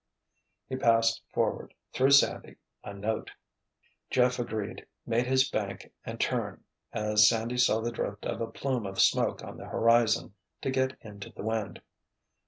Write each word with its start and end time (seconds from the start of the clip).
He 0.67 0.77
passed 0.77 1.21
forward, 1.31 1.75
through 1.93 2.09
Sandy, 2.09 2.55
a 2.83 2.91
note. 2.91 3.29
Jeff 4.09 4.39
agreed, 4.39 4.87
made 5.05 5.27
his 5.27 5.47
bank 5.47 5.93
and 6.03 6.19
turn, 6.19 6.63
as 6.91 7.29
Sandy 7.29 7.57
saw 7.59 7.81
the 7.81 7.91
drift 7.91 8.25
of 8.25 8.41
a 8.41 8.47
plume 8.47 8.87
of 8.87 8.99
smoke 8.99 9.43
on 9.43 9.57
the 9.57 9.67
horizon, 9.67 10.33
to 10.63 10.71
get 10.71 10.97
into 11.01 11.29
the 11.29 11.43
wind. 11.43 11.83